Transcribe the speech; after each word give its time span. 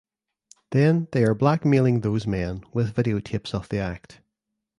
Then 0.71 1.09
they 1.11 1.23
are 1.25 1.35
blackmailing 1.35 1.99
those 2.01 2.25
men 2.25 2.63
with 2.73 2.95
videotapes 2.95 3.53
of 3.53 3.69
the 3.69 3.77
act. 3.77 4.19